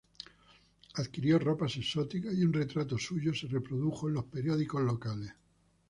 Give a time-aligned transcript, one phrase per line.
[0.95, 5.31] Adquirió ropas exóticas y un retrato suyo se reprodujo en los periódicos locales.